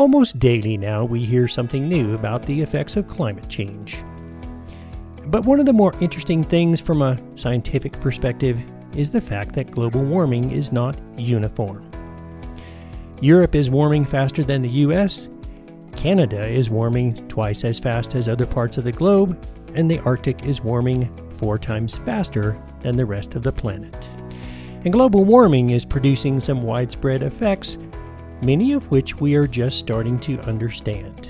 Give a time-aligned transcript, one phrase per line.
[0.00, 4.02] Almost daily now, we hear something new about the effects of climate change.
[5.26, 8.62] But one of the more interesting things from a scientific perspective
[8.96, 11.86] is the fact that global warming is not uniform.
[13.20, 15.28] Europe is warming faster than the US,
[15.96, 19.38] Canada is warming twice as fast as other parts of the globe,
[19.74, 24.08] and the Arctic is warming four times faster than the rest of the planet.
[24.82, 27.76] And global warming is producing some widespread effects,
[28.42, 31.28] many of which we are just starting to understand.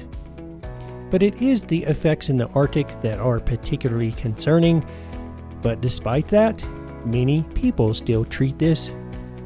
[1.10, 4.86] But it is the effects in the Arctic that are particularly concerning.
[5.60, 6.62] But despite that,
[7.04, 8.94] many people still treat this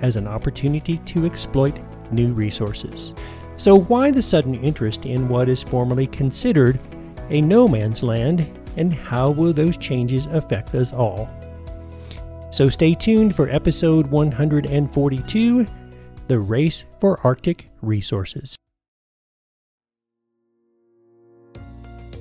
[0.03, 1.81] as an opportunity to exploit
[2.13, 3.15] new resources.
[3.57, 6.79] So, why the sudden interest in what is formerly considered
[7.31, 11.29] a no man's land, and how will those changes affect us all?
[12.51, 15.67] So, stay tuned for episode 142
[16.27, 18.57] The Race for Arctic Resources.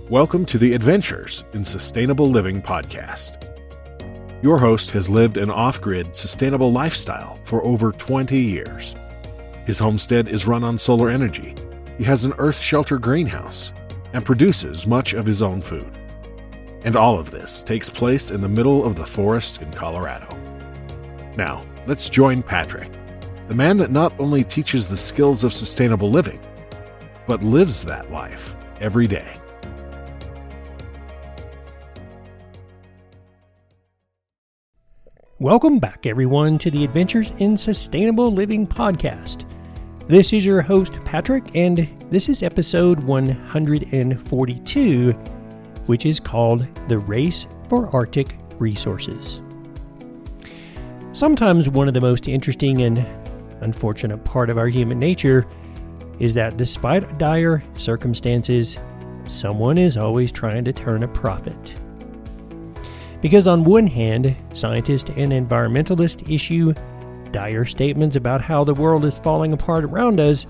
[0.09, 3.41] Welcome to the Adventures in Sustainable Living podcast.
[4.43, 8.93] Your host has lived an off grid, sustainable lifestyle for over 20 years.
[9.65, 11.55] His homestead is run on solar energy.
[11.97, 13.71] He has an earth shelter greenhouse
[14.11, 15.97] and produces much of his own food.
[16.83, 20.37] And all of this takes place in the middle of the forest in Colorado.
[21.37, 22.91] Now, let's join Patrick,
[23.47, 26.39] the man that not only teaches the skills of sustainable living,
[27.27, 29.35] but lives that life every day.
[35.39, 39.43] Welcome back, everyone, to the Adventures in Sustainable Living podcast.
[40.07, 45.11] This is your host, Patrick, and this is episode 142,
[45.85, 49.41] which is called The Race for Arctic Resources.
[51.11, 53.05] Sometimes one of the most interesting and
[53.63, 55.47] unfortunate part of our human nature
[56.19, 58.77] is that despite dire circumstances,
[59.25, 61.75] someone is always trying to turn a profit.
[63.21, 66.73] Because, on one hand, scientists and environmentalists issue
[67.31, 70.43] dire statements about how the world is falling apart around us,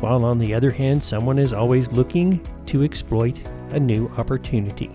[0.00, 4.90] while on the other hand, someone is always looking to exploit a new opportunity.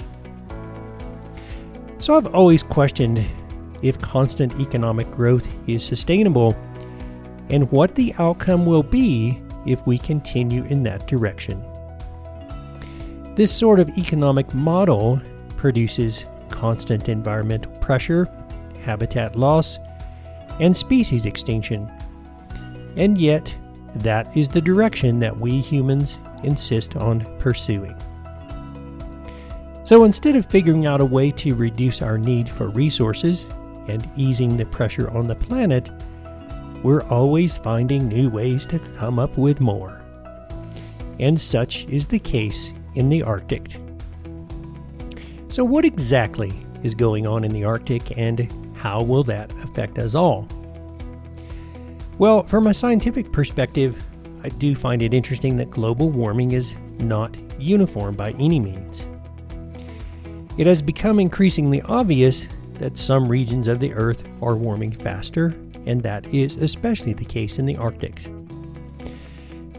[2.00, 3.24] So, I've always questioned
[3.82, 6.56] if constant economic growth is sustainable
[7.50, 11.64] and what the outcome will be if we continue in that direction.
[13.36, 15.22] This sort of economic model
[15.58, 18.28] produces constant environmental pressure,
[18.82, 19.78] habitat loss,
[20.60, 21.92] and species extinction.
[22.96, 23.56] And yet,
[23.96, 27.96] that is the direction that we humans insist on pursuing.
[29.84, 33.46] So instead of figuring out a way to reduce our need for resources
[33.88, 35.90] and easing the pressure on the planet,
[36.84, 40.02] we're always finding new ways to come up with more.
[41.20, 43.78] And such is the case in the Arctic.
[45.50, 50.14] So, what exactly is going on in the Arctic and how will that affect us
[50.16, 50.48] all?
[52.20, 54.02] Well, from a scientific perspective,
[54.44, 59.06] I do find it interesting that global warming is not uniform by any means.
[60.58, 65.56] It has become increasingly obvious that some regions of the Earth are warming faster,
[65.88, 68.22] and that is especially the case in the Arctic.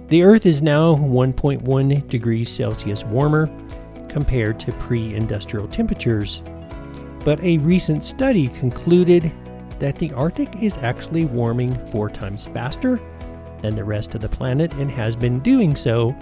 [0.08, 3.50] The Earth is now 1.1 degrees Celsius warmer
[4.08, 6.42] compared to pre industrial temperatures,
[7.24, 9.32] but a recent study concluded
[9.78, 12.98] that the Arctic is actually warming four times faster
[13.60, 16.16] than the rest of the planet and has been doing so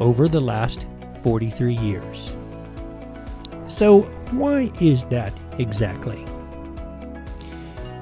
[0.00, 0.86] over the last
[1.22, 2.36] 43 years.
[3.66, 4.02] So,
[4.32, 6.24] why is that exactly?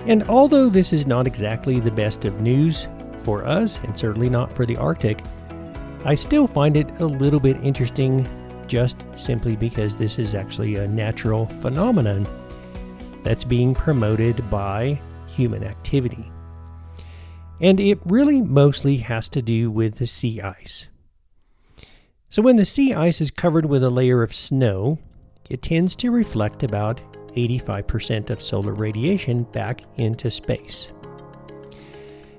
[0.07, 4.55] And although this is not exactly the best of news for us, and certainly not
[4.55, 5.21] for the Arctic,
[6.05, 8.27] I still find it a little bit interesting
[8.67, 12.27] just simply because this is actually a natural phenomenon
[13.23, 16.31] that's being promoted by human activity.
[17.61, 20.89] And it really mostly has to do with the sea ice.
[22.29, 24.99] So, when the sea ice is covered with a layer of snow,
[25.49, 27.01] it tends to reflect about
[27.35, 30.93] 85% of solar radiation back into space.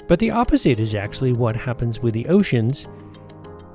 [0.07, 2.87] But the opposite is actually what happens with the oceans,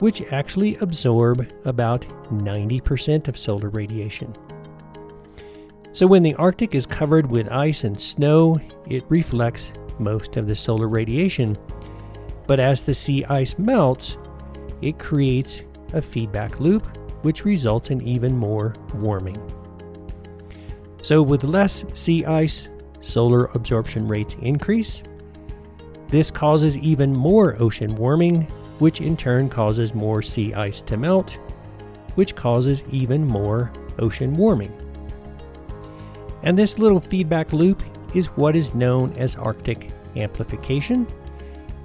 [0.00, 4.36] which actually absorb about 90% of solar radiation.
[5.92, 10.54] So, when the Arctic is covered with ice and snow, it reflects most of the
[10.54, 11.56] solar radiation.
[12.46, 14.16] But as the sea ice melts,
[14.80, 15.64] it creates
[15.94, 16.86] a feedback loop,
[17.22, 19.40] which results in even more warming.
[21.08, 22.68] So, with less sea ice,
[23.00, 25.02] solar absorption rates increase.
[26.08, 28.42] This causes even more ocean warming,
[28.78, 31.38] which in turn causes more sea ice to melt,
[32.16, 34.70] which causes even more ocean warming.
[36.42, 37.82] And this little feedback loop
[38.14, 41.06] is what is known as Arctic amplification,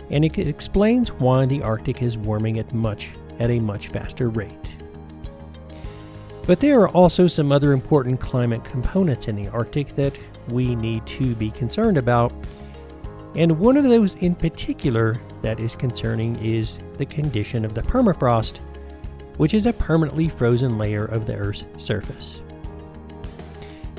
[0.09, 4.62] and it explains why the Arctic is warming at much at a much faster rate.
[6.45, 10.17] But there are also some other important climate components in the Arctic that
[10.49, 12.33] we need to be concerned about.
[13.35, 18.59] And one of those in particular that is concerning is the condition of the permafrost,
[19.37, 22.41] which is a permanently frozen layer of the Earth's surface.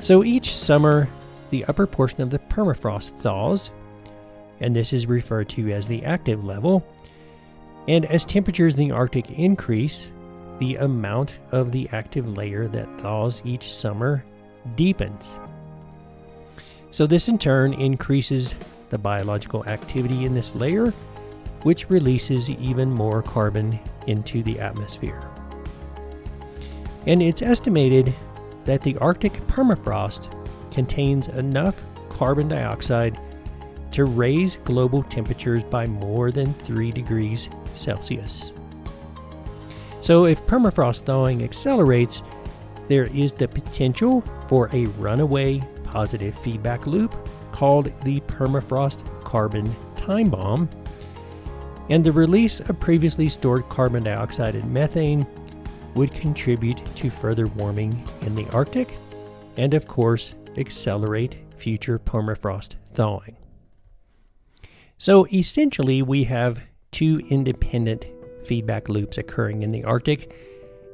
[0.01, 1.09] So each summer,
[1.49, 3.71] the upper portion of the permafrost thaws,
[4.59, 6.85] and this is referred to as the active level.
[7.87, 10.11] And as temperatures in the Arctic increase,
[10.59, 14.23] the amount of the active layer that thaws each summer
[14.75, 15.37] deepens.
[16.91, 18.55] So, this in turn increases
[18.89, 20.93] the biological activity in this layer,
[21.63, 25.21] which releases even more carbon into the atmosphere.
[27.05, 28.13] And it's estimated
[28.65, 30.31] that the Arctic permafrost
[30.71, 33.19] contains enough carbon dioxide
[33.91, 38.53] to raise global temperatures by more than 3 degrees Celsius.
[40.05, 42.21] So, if permafrost thawing accelerates,
[42.87, 47.17] there is the potential for a runaway positive feedback loop
[47.51, 50.69] called the permafrost carbon time bomb.
[51.89, 55.25] And the release of previously stored carbon dioxide and methane
[55.95, 58.99] would contribute to further warming in the Arctic
[59.57, 63.37] and, of course, accelerate future permafrost thawing.
[64.99, 66.61] So essentially, we have
[66.91, 68.05] two independent
[68.45, 70.31] feedback loops occurring in the Arctic,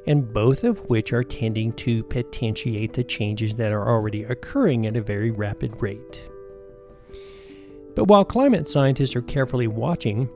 [0.06, 4.96] and both of which are tending to potentiate the changes that are already occurring at
[4.96, 6.20] a very rapid rate.
[7.94, 10.28] But while climate scientists are carefully watching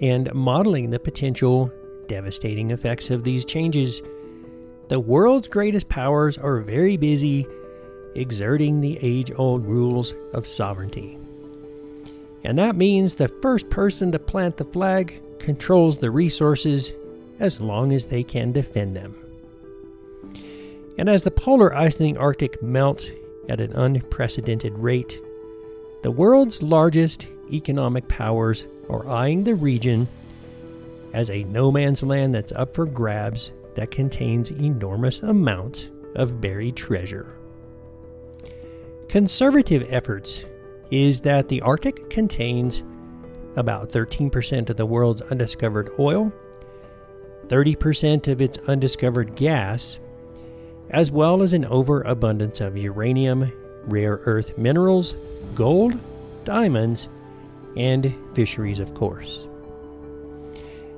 [0.00, 1.72] and modeling the potential
[2.06, 4.02] devastating effects of these changes,
[4.88, 7.46] the world's greatest powers are very busy
[8.14, 11.18] exerting the age old rules of sovereignty.
[12.44, 16.92] And that means the first person to plant the flag controls the resources
[17.38, 19.14] as long as they can defend them.
[20.98, 23.10] And as the polar ice in the Arctic melts
[23.48, 25.20] at an unprecedented rate,
[26.02, 30.08] the world's largest economic powers are eyeing the region
[31.12, 36.76] as a no man's land that's up for grabs that contains enormous amounts of buried
[36.76, 37.26] treasure.
[39.08, 40.44] Conservative efforts
[40.90, 42.82] is that the Arctic contains
[43.56, 46.32] about 13% of the world's undiscovered oil,
[47.48, 49.98] 30% of its undiscovered gas,
[50.90, 53.52] as well as an overabundance of uranium,
[53.86, 55.16] rare earth minerals,
[55.54, 55.94] gold,
[56.44, 57.08] diamonds,
[57.76, 59.48] and fisheries, of course.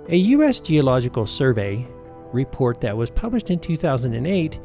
[0.08, 0.60] A U.S.
[0.60, 1.86] Geological Survey
[2.32, 4.58] report that was published in 2008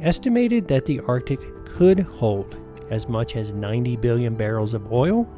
[0.00, 2.56] estimated that the Arctic could hold
[2.90, 5.28] as much as 90 billion barrels of oil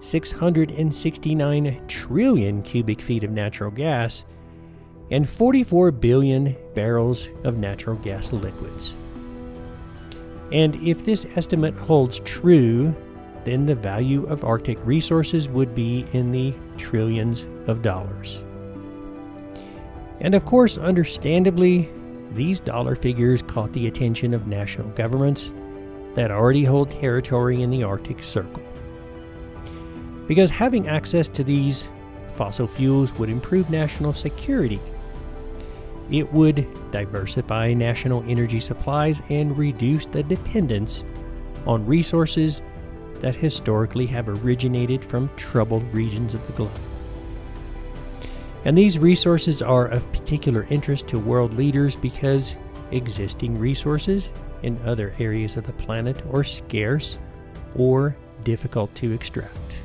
[0.00, 4.24] 669 trillion cubic feet of natural gas,
[5.10, 8.94] and 44 billion barrels of natural gas liquids.
[10.52, 12.94] And if this estimate holds true,
[13.44, 18.44] then the value of Arctic resources would be in the trillions of dollars.
[20.20, 21.90] And of course, understandably,
[22.32, 25.52] these dollar figures caught the attention of national governments
[26.14, 28.62] that already hold territory in the Arctic Circle
[30.28, 31.88] because having access to these
[32.32, 34.78] fossil fuels would improve national security.
[36.10, 41.04] It would diversify national energy supplies and reduce the dependence
[41.66, 42.62] on resources
[43.20, 46.70] that historically have originated from troubled regions of the globe.
[48.64, 52.54] And these resources are of particular interest to world leaders because
[52.90, 54.30] existing resources
[54.62, 57.18] in other areas of the planet are scarce
[57.76, 59.78] or difficult to extract.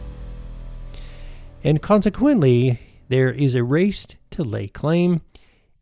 [1.63, 5.21] And consequently, there is a race to lay claim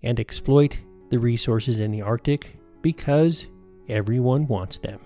[0.04, 3.48] and exploit the resources in the Arctic because
[3.90, 5.00] everyone wants them.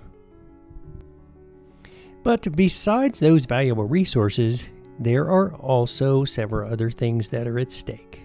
[2.24, 8.22] But besides those valuable resources, there are also several other things that are at stake.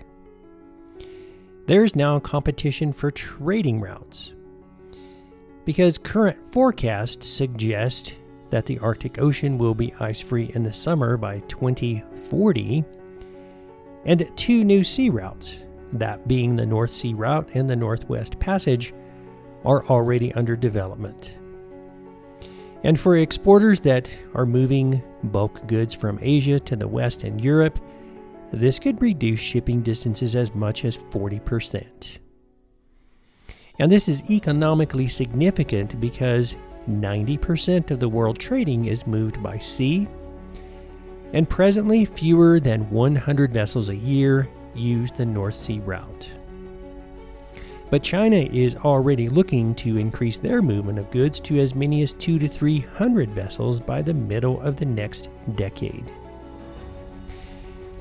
[1.67, 4.35] There's now competition for trading routes.
[5.65, 8.17] Because current forecasts suggest
[8.51, 12.85] that the Arctic Ocean will be ice free in the summer by 2040,
[14.05, 18.93] and two new sea routes, that being the North Sea Route and the Northwest Passage,
[19.65, 21.39] are already under development.
[22.83, 27.79] And for exporters that are moving bulk goods from Asia to the West and Europe,
[28.53, 32.19] this could reduce shipping distances as much as 40%.
[33.79, 36.57] And this is economically significant because
[36.89, 40.09] 90% of the world trading is moved by sea,
[41.33, 46.31] and presently fewer than 100 vessels a year use the North Sea route.
[47.91, 52.13] But China is already looking to increase their movement of goods to as many as
[52.13, 56.13] 2 to 300 vessels by the middle of the next decade.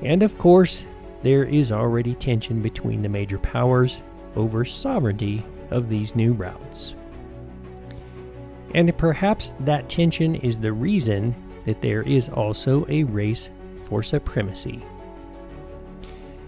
[0.02, 0.86] And of course,
[1.22, 4.00] there is already tension between the major powers
[4.36, 6.94] over sovereignty of these new routes.
[8.74, 11.34] And perhaps that tension is the reason
[11.64, 13.50] that there is also a race
[13.82, 14.82] for supremacy.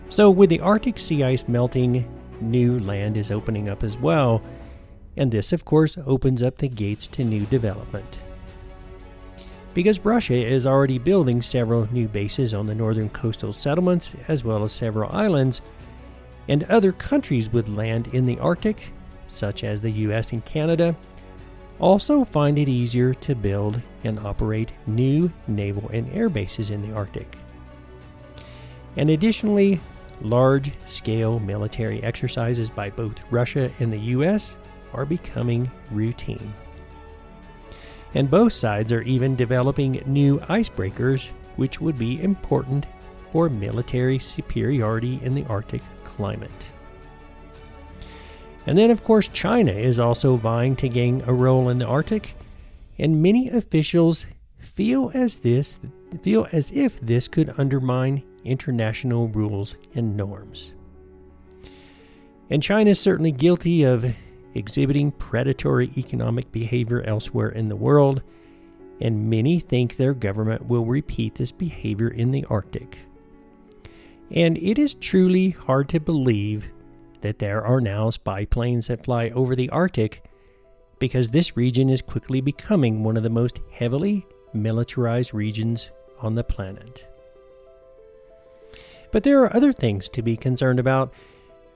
[0.09, 2.07] So, with the Arctic sea ice melting,
[2.41, 4.43] new land is opening up as well,
[5.17, 8.21] and this, of course, opens up the gates to new development.
[9.75, 14.65] Because Russia is already building several new bases on the northern coastal settlements, as well
[14.65, 15.63] as several islands,
[16.49, 18.93] and other countries with land in the Arctic,
[19.29, 20.95] such as the US and Canada,
[21.83, 26.95] also find it easier to build and operate new naval and air bases in the
[26.95, 27.37] Arctic.
[28.97, 29.81] And additionally,
[30.21, 34.57] large scale military exercises by both Russia and the US
[34.93, 36.55] are becoming routine.
[38.15, 42.87] And both sides are even developing new icebreakers, which would be important
[43.33, 46.67] for military superiority in the Arctic climate.
[48.67, 52.35] And then, of course, China is also vying to gain a role in the Arctic,
[52.99, 54.27] and many officials
[54.59, 55.81] feel as this
[56.21, 60.75] feel as if this could undermine international rules and norms.
[62.51, 64.15] And China is certainly guilty of
[64.55, 68.23] exhibiting predatory economic behavior elsewhere in the world,
[69.01, 72.99] and many think their government will repeat this behavior in the Arctic.
[74.31, 76.69] And it is truly hard to believe
[77.23, 80.23] that there are now spy planes that fly over the Arctic
[80.99, 86.45] because this region is quickly becoming one of the most heavily militarized regions on the
[86.45, 87.09] planet.
[89.11, 91.13] But there are other things to be concerned about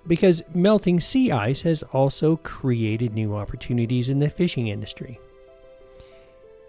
[0.07, 5.19] because melting sea ice has also created new opportunities in the fishing industry.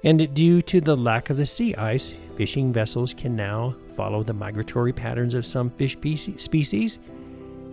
[0.03, 4.33] And due to the lack of the sea ice, fishing vessels can now follow the
[4.33, 5.97] migratory patterns of some fish
[6.37, 6.99] species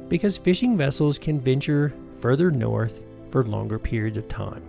[0.08, 4.62] because fishing vessels can venture further north for longer periods of time.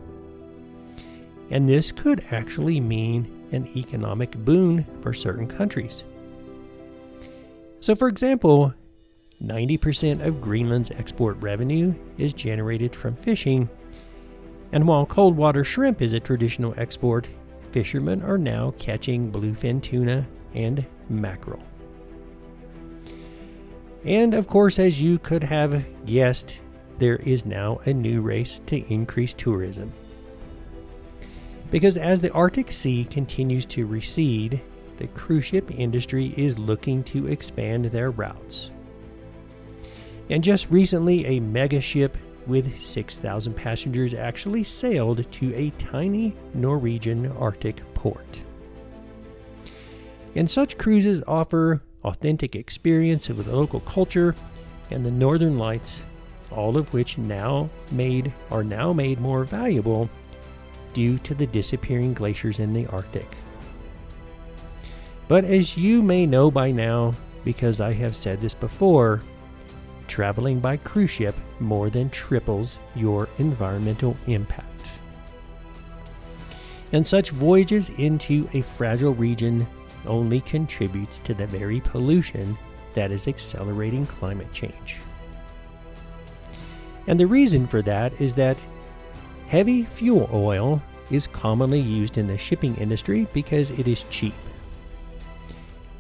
[1.51, 6.03] And this could actually mean an economic boon for certain countries.
[7.79, 8.73] So, for example,
[9.43, 13.69] 90% of Greenland's export revenue is generated from fishing,
[14.71, 17.27] and while cold water shrimp is a traditional export,
[17.71, 21.61] fishermen are now catching bluefin tuna and mackerel.
[24.05, 26.59] And of course, as you could have guessed,
[26.99, 29.91] there is now a new race to increase tourism.
[31.71, 34.61] Because as the Arctic Sea continues to recede,
[34.97, 38.69] the cruise ship industry is looking to expand their routes.
[40.29, 47.31] And just recently, a mega ship with 6,000 passengers actually sailed to a tiny Norwegian
[47.33, 48.39] Arctic port.
[50.35, 54.33] And such cruises offer authentic experience with local culture
[54.91, 56.03] and the northern lights,
[56.51, 60.09] all of which now made are now made more valuable
[60.93, 63.27] due to the disappearing glaciers in the Arctic.
[65.27, 69.21] But as you may know by now, because I have said this before,
[70.07, 74.91] traveling by cruise ship more than triples your environmental impact.
[76.91, 79.67] And such voyages into a fragile region
[80.07, 82.57] only contributes to the very pollution
[82.93, 84.99] that is accelerating climate change.
[87.07, 88.65] And the reason for that is that
[89.47, 90.81] heavy fuel oil
[91.11, 94.33] is commonly used in the shipping industry because it is cheap.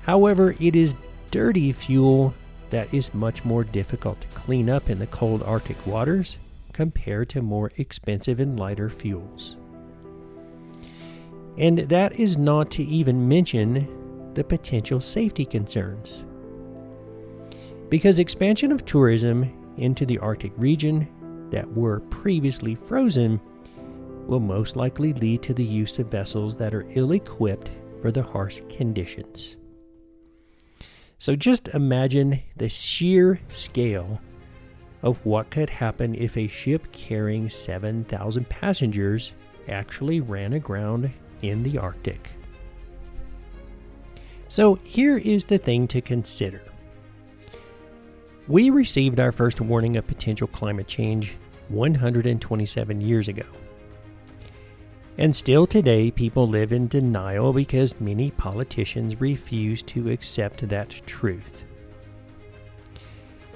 [0.01, 0.95] However, it is
[1.31, 2.33] dirty fuel
[2.69, 6.37] that is much more difficult to clean up in the cold Arctic waters
[6.73, 9.57] compared to more expensive and lighter fuels.
[11.57, 16.25] And that is not to even mention the potential safety concerns.
[17.89, 21.07] Because expansion of tourism into the Arctic region
[21.51, 23.39] that were previously frozen
[24.27, 27.71] will most likely lead to the use of vessels that are ill equipped
[28.01, 29.55] for the harsh conditions.
[31.17, 34.19] So just imagine the sheer scale
[35.03, 39.33] of what could happen if a ship carrying 7,000 passengers
[39.69, 41.11] actually ran aground
[41.49, 42.29] in the Arctic.
[44.47, 46.61] So here is the thing to consider.
[48.47, 51.35] We received our first warning of potential climate change
[51.69, 53.45] 127 years ago.
[55.17, 61.63] And still today, people live in denial because many politicians refuse to accept that truth.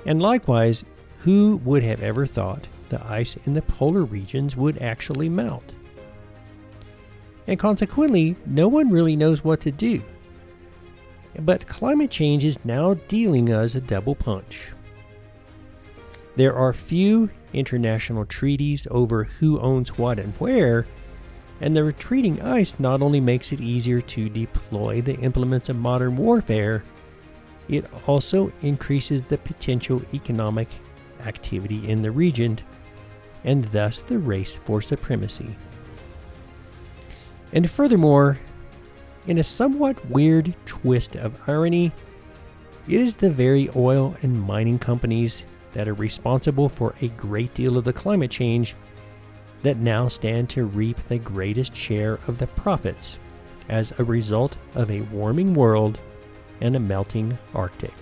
[0.05, 0.85] And likewise,
[1.19, 5.73] who would have ever thought the ice in the polar regions would actually melt?
[7.49, 10.03] And consequently, no one really knows what to do.
[11.39, 14.71] But climate change is now dealing us a double punch.
[16.35, 20.85] There are few international treaties over who owns what and where,
[21.59, 26.17] and the retreating ice not only makes it easier to deploy the implements of modern
[26.17, 26.83] warfare,
[27.67, 30.67] it also increases the potential economic
[31.25, 32.59] activity in the region
[33.43, 35.55] and thus the race for supremacy.
[37.53, 38.37] And furthermore,
[39.27, 41.91] in a somewhat weird twist of irony,
[42.87, 47.77] it is the very oil and mining companies that are responsible for a great deal
[47.77, 48.75] of the climate change
[49.61, 53.19] that now stand to reap the greatest share of the profits
[53.67, 55.99] as a result of a warming world
[56.61, 57.93] and a melting Arctic.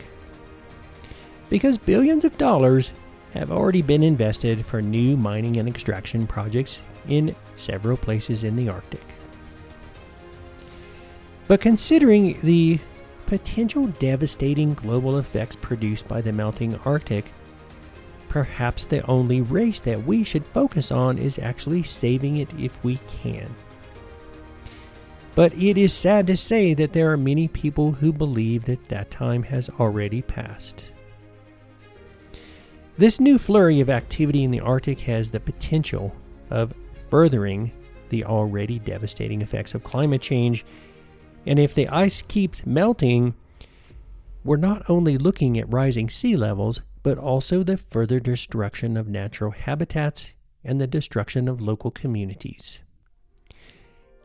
[1.50, 2.94] Because billions of dollars
[3.34, 8.70] have already been invested for new mining and extraction projects in several places in the
[8.70, 9.04] Arctic.
[11.48, 12.80] But considering the
[13.25, 17.32] potential devastating global effects produced by the melting Arctic,
[18.30, 22.98] perhaps the only race that we should focus on is actually saving it if we
[23.08, 23.54] can.
[25.36, 29.12] But it is sad to say that there are many people who believe that that
[29.12, 30.92] time has already passed.
[32.98, 36.16] This new flurry of activity in the Arctic has the potential
[36.50, 36.74] of
[37.10, 37.72] furthering
[38.10, 40.66] the already devastating effects of climate change.
[41.48, 43.34] And if the ice keeps melting,
[44.44, 49.51] we're not only looking at rising sea levels, but also the further destruction of natural
[49.51, 50.34] habitats
[50.66, 52.82] and the destruction of local communities.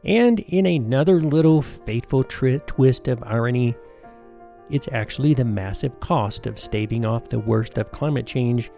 [0.05, 3.77] And in another little fateful tri- twist of irony,
[4.68, 8.70] it's actually the massive cost of staving off the worst of climate change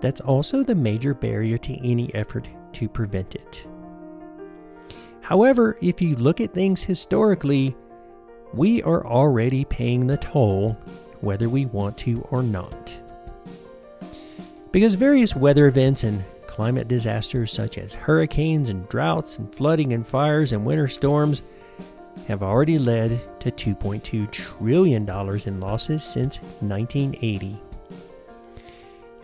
[0.00, 3.66] that's also the major barrier to any effort to prevent it.
[5.26, 7.74] However, if you look at things historically,
[8.54, 10.78] we are already paying the toll
[11.20, 12.92] whether we want to or not.
[14.70, 20.06] Because various weather events and climate disasters such as hurricanes and droughts and flooding and
[20.06, 21.42] fires and winter storms
[22.28, 25.10] have already led to $2.2 trillion
[25.44, 27.60] in losses since 1980.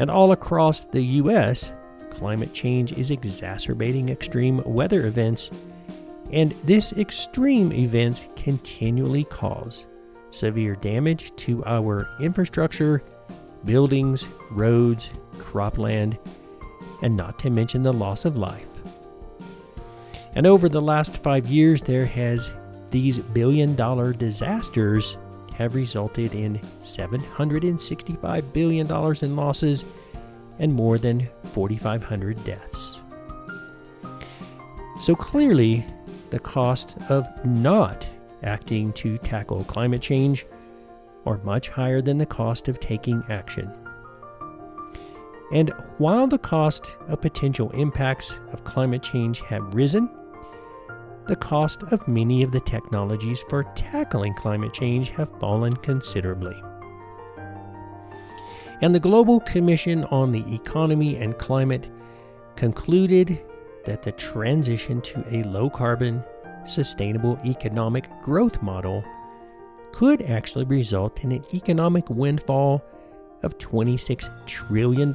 [0.00, 1.72] And all across the U.S.,
[2.10, 5.52] climate change is exacerbating extreme weather events,
[6.33, 9.87] and this extreme events continually cause
[10.31, 13.03] severe damage to our infrastructure,
[13.64, 16.18] buildings, roads, cropland,
[17.03, 18.68] and not to mention the loss of life.
[20.35, 22.53] And over the last five years, there has
[22.90, 25.18] these billion dollar disasters
[25.55, 28.87] have resulted in $765 billion
[29.23, 29.85] in losses
[30.59, 33.01] and more than 4,500 deaths.
[35.01, 35.85] So clearly,
[36.33, 38.09] the cost of not
[38.42, 40.47] acting to tackle climate change
[41.27, 43.71] are much higher than the cost of taking action.
[45.53, 45.68] And
[45.99, 50.09] while the cost of potential impacts of climate change have risen,
[51.27, 56.57] the cost of many of the technologies for tackling climate change have fallen considerably.
[58.81, 61.90] And the Global Commission on the Economy and Climate
[62.57, 63.45] concluded
[63.85, 66.23] that the transition to a low carbon,
[66.64, 69.05] sustainable economic growth model
[69.92, 72.83] could actually result in an economic windfall
[73.42, 75.14] of $26 trillion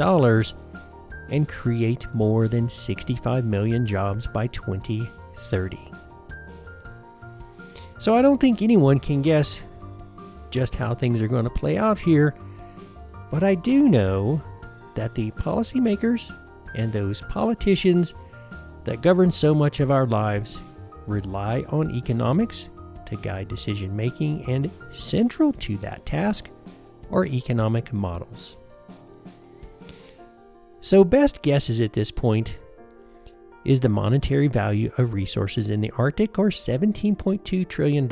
[1.30, 5.80] and create more than 65 million jobs by 2030.
[8.00, 9.62] So I don't think anyone can guess
[10.52, 12.36] just how things are going to play out here,
[13.32, 14.42] but I do know
[14.96, 16.32] that the policymakers
[16.76, 18.14] and those politicians
[18.88, 20.62] that govern so much of our lives
[21.08, 22.70] rely on economics
[23.06, 26.50] to guide decision making, and central to that task
[27.12, 28.56] are economic models.
[30.80, 32.58] So, best guesses at this point
[33.66, 38.10] is the monetary value of resources in the Arctic, or $17.2 trillion.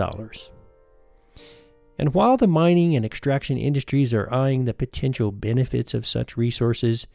[1.98, 7.08] And while the mining and extraction industries are eyeing the potential benefits of such resources,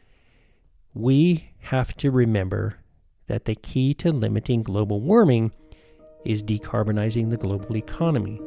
[0.95, 2.80] we have to remember
[3.31, 5.53] that the key to limiting global warming
[6.25, 8.41] is decarbonizing the global economy.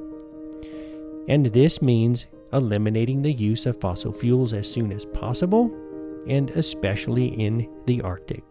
[1.26, 5.74] And this means eliminating the use of fossil fuels as soon as possible,
[6.28, 8.44] and especially in the Arctic.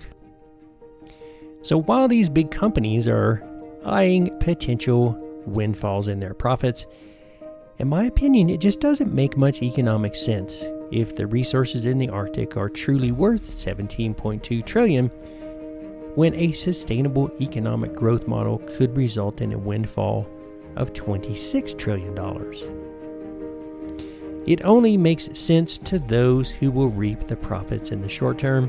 [1.62, 3.48] So while these big companies are
[3.86, 5.16] eyeing potential
[5.46, 6.88] windfalls in their profits,
[7.78, 12.10] in my opinion, it just doesn't make much economic sense if the resources in the
[12.10, 15.12] Arctic are truly worth 17.2 trillion
[16.16, 20.30] when a sustainable economic growth model could result in a windfall
[20.76, 22.68] of 26 trillion dollars.
[24.46, 28.68] It only makes sense to those who will reap the profits in the short term,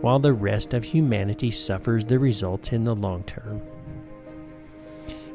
[0.00, 3.60] while the rest of humanity suffers the results in the long term.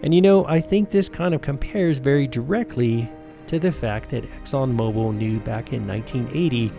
[0.02, 3.10] And you know, I think this kind of compares very directly
[3.48, 6.72] to the fact that ExxonMobil knew back in 1980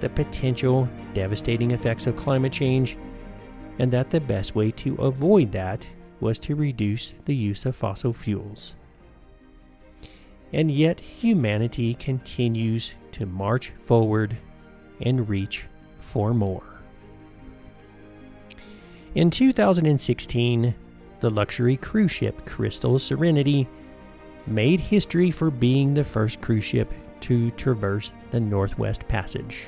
[0.00, 2.96] the potential devastating effects of climate change,
[3.78, 5.86] and that the best way to avoid that
[6.20, 8.74] was to reduce the use of fossil fuels.
[10.52, 14.36] And yet, humanity continues to march forward
[15.00, 15.66] and reach
[15.98, 16.80] for more.
[19.14, 20.74] In 2016,
[21.20, 23.68] the luxury cruise ship Crystal Serenity
[24.46, 29.66] made history for being the first cruise ship to traverse the Northwest Passage.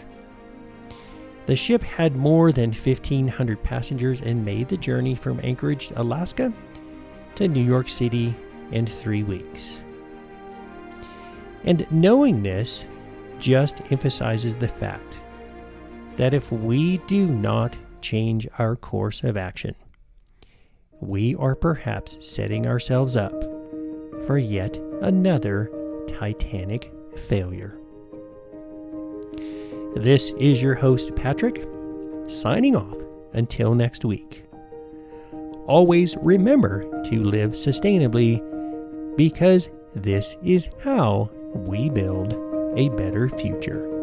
[1.46, 6.52] The ship had more than 1,500 passengers and made the journey from Anchorage, Alaska
[7.34, 8.34] to New York City
[8.70, 9.80] in three weeks.
[11.64, 12.84] And knowing this
[13.38, 15.20] just emphasizes the fact
[16.16, 19.74] that if we do not change our course of action,
[21.00, 23.34] we are perhaps setting ourselves up
[24.26, 25.70] for yet another
[26.06, 27.78] Titanic failure.
[29.96, 31.64] This is your host, Patrick,
[32.26, 32.98] signing off
[33.32, 34.42] until next week.
[35.66, 38.42] Always remember to live sustainably
[39.16, 42.32] because this is how we build
[42.76, 43.93] a better future.